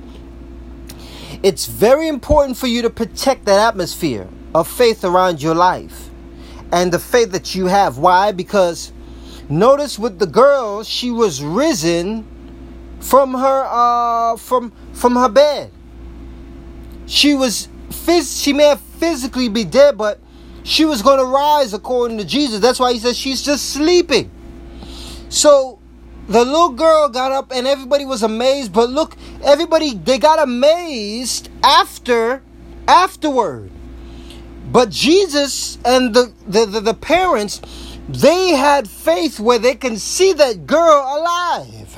It's 1.42 1.66
very 1.66 2.10
important 2.10 2.58
for 2.58 2.68
you 2.68 2.82
to 2.82 2.90
protect 2.90 3.46
that 3.46 3.58
atmosphere 3.58 4.28
of 4.54 4.68
faith 4.68 5.06
around 5.06 5.42
your 5.42 5.56
life 5.56 6.10
and 6.74 6.92
the 6.92 7.00
faith 7.00 7.32
that 7.32 7.56
you 7.56 7.68
have. 7.68 7.98
Why? 7.98 8.34
Because 8.34 8.92
notice 9.48 9.98
with 9.98 10.20
the 10.20 10.28
girl, 10.28 10.84
she 10.84 11.10
was 11.10 11.42
risen 11.42 12.28
from 13.00 13.34
her 13.34 13.66
uh 13.66 14.36
from 14.36 14.74
from 14.92 15.16
her 15.16 15.30
bed. 15.30 15.72
She 17.06 17.34
was 17.34 17.70
phys- 17.90 18.44
she 18.44 18.52
may 18.52 18.66
have 18.66 18.82
physically 18.82 19.48
be 19.48 19.64
dead, 19.64 19.98
but 19.98 20.20
she 20.64 20.86
was 20.86 21.02
going 21.02 21.20
to 21.20 21.26
rise 21.26 21.74
according 21.74 22.18
to 22.18 22.26
Jesus. 22.26 22.60
That's 22.60 22.80
why 22.80 22.94
he 22.94 23.00
says 23.00 23.18
she's 23.18 23.42
just 23.42 23.72
sleeping. 23.72 24.32
So 25.30 25.80
the 26.28 26.46
little 26.46 26.70
girl 26.70 27.10
got 27.10 27.32
up 27.32 27.52
and 27.52 27.68
everybody 27.68 28.06
was 28.06 28.24
amazed, 28.24 28.72
but 28.72 28.90
look, 28.90 29.18
everybody 29.44 29.94
they 29.94 30.18
got 30.18 30.40
amazed 30.42 31.50
after 31.64 32.42
afterward. 32.88 33.72
But 34.72 34.90
Jesus 34.90 35.78
and 35.86 36.14
the, 36.14 36.34
the, 36.48 36.66
the, 36.66 36.80
the 36.80 36.94
parents, 36.94 37.62
they 38.08 38.50
had 38.50 38.90
faith 38.90 39.40
where 39.40 39.60
they 39.60 39.76
can 39.76 39.98
see 39.98 40.34
that 40.34 40.66
girl 40.66 41.02
alive. 41.18 41.98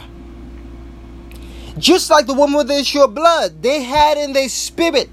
Just 1.77 2.09
like 2.09 2.25
the 2.25 2.33
woman 2.33 2.57
with 2.57 2.67
the 2.67 2.79
issue 2.79 3.01
of 3.01 3.13
blood, 3.13 3.61
they 3.61 3.83
had 3.83 4.17
in 4.17 4.33
their 4.33 4.49
spirit, 4.49 5.09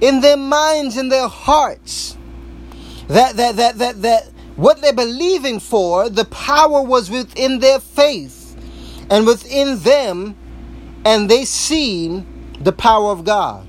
in 0.00 0.20
their 0.20 0.36
minds, 0.36 0.96
in 0.96 1.08
their 1.08 1.28
hearts, 1.28 2.16
that 3.12 3.36
that 3.36 3.56
that 3.56 3.78
that 3.78 4.02
that 4.02 4.24
what 4.56 4.80
they're 4.80 4.92
believing 4.92 5.60
for, 5.60 6.08
the 6.08 6.24
power 6.24 6.82
was 6.82 7.10
within 7.10 7.58
their 7.58 7.80
faith 7.80 8.56
and 9.10 9.26
within 9.26 9.78
them, 9.80 10.36
and 11.04 11.28
they 11.28 11.44
seen 11.44 12.26
the 12.60 12.72
power 12.72 13.10
of 13.10 13.24
God. 13.24 13.66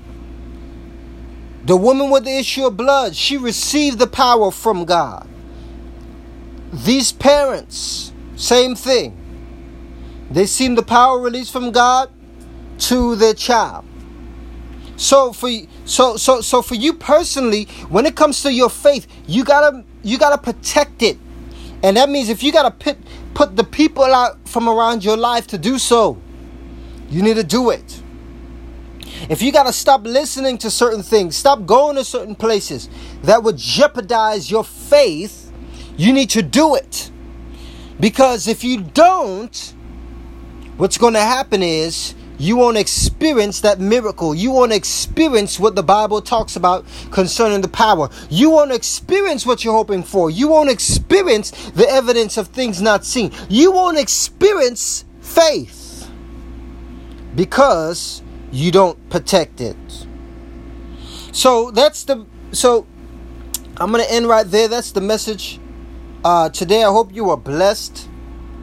The 1.64 1.76
woman 1.76 2.10
with 2.10 2.24
the 2.24 2.38
issue 2.38 2.66
of 2.66 2.76
blood, 2.76 3.16
she 3.16 3.36
received 3.36 3.98
the 3.98 4.06
power 4.06 4.50
from 4.50 4.84
God. 4.84 5.28
These 6.72 7.12
parents, 7.12 8.12
same 8.36 8.74
thing. 8.74 9.16
They 10.30 10.46
seen 10.46 10.74
the 10.74 10.82
power 10.82 11.20
released 11.20 11.52
from 11.52 11.70
God 11.70 12.10
to 12.80 13.16
their 13.16 13.34
child. 13.34 13.84
So 15.04 15.34
for 15.34 15.50
so 15.84 16.16
so 16.16 16.40
so 16.40 16.62
for 16.62 16.76
you 16.76 16.94
personally, 16.94 17.66
when 17.90 18.06
it 18.06 18.16
comes 18.16 18.42
to 18.42 18.50
your 18.50 18.70
faith, 18.70 19.06
you 19.26 19.44
gotta 19.44 19.84
you 20.02 20.16
gotta 20.16 20.38
protect 20.38 21.02
it, 21.02 21.18
and 21.82 21.98
that 21.98 22.08
means 22.08 22.30
if 22.30 22.42
you 22.42 22.50
gotta 22.50 22.70
put 22.70 22.96
put 23.34 23.54
the 23.54 23.64
people 23.64 24.04
out 24.04 24.48
from 24.48 24.66
around 24.66 25.04
your 25.04 25.18
life 25.18 25.46
to 25.48 25.58
do 25.58 25.78
so, 25.78 26.16
you 27.10 27.20
need 27.20 27.36
to 27.36 27.44
do 27.44 27.68
it. 27.68 28.00
If 29.28 29.42
you 29.42 29.52
got 29.52 29.66
to 29.66 29.74
stop 29.74 30.04
listening 30.04 30.56
to 30.58 30.70
certain 30.70 31.02
things, 31.02 31.36
stop 31.36 31.66
going 31.66 31.96
to 31.96 32.04
certain 32.04 32.34
places 32.34 32.88
that 33.24 33.42
would 33.42 33.58
jeopardize 33.58 34.50
your 34.50 34.64
faith, 34.64 35.52
you 35.98 36.14
need 36.14 36.30
to 36.30 36.40
do 36.40 36.76
it. 36.76 37.10
Because 38.00 38.48
if 38.48 38.64
you 38.64 38.80
don't, 38.80 39.74
what's 40.78 40.96
to 41.14 41.20
happen 41.20 41.62
is 41.62 42.14
you 42.38 42.56
won't 42.56 42.76
experience 42.76 43.60
that 43.60 43.78
miracle. 43.78 44.34
You 44.34 44.50
won't 44.50 44.72
experience 44.72 45.60
what 45.60 45.76
the 45.76 45.82
Bible 45.82 46.20
talks 46.20 46.56
about 46.56 46.84
concerning 47.10 47.60
the 47.60 47.68
power. 47.68 48.10
You 48.28 48.50
won't 48.50 48.72
experience 48.72 49.46
what 49.46 49.64
you're 49.64 49.74
hoping 49.74 50.02
for. 50.02 50.30
You 50.30 50.48
won't 50.48 50.70
experience 50.70 51.50
the 51.70 51.88
evidence 51.88 52.36
of 52.36 52.48
things 52.48 52.82
not 52.82 53.04
seen. 53.04 53.32
You 53.48 53.70
won't 53.70 53.98
experience 53.98 55.04
faith 55.20 56.10
because 57.34 58.22
you 58.50 58.72
don't 58.72 59.08
protect 59.10 59.60
it. 59.60 59.76
So 61.32 61.70
that's 61.70 62.04
the 62.04 62.26
so 62.52 62.86
I'm 63.76 63.90
gonna 63.90 64.04
end 64.08 64.28
right 64.28 64.48
there. 64.48 64.68
That's 64.68 64.92
the 64.92 65.00
message 65.00 65.58
uh, 66.24 66.48
today. 66.50 66.84
I 66.84 66.90
hope 66.90 67.14
you 67.14 67.30
are 67.30 67.36
blessed. 67.36 68.08